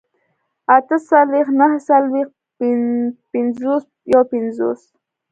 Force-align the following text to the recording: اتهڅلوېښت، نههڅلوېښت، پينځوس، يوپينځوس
اتهڅلوېښت، 0.75 1.53
نههڅلوېښت، 1.59 2.35
پينځوس، 3.31 3.83
يوپينځوس 4.13 4.81